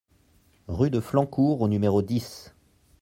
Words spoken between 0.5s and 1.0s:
Rue de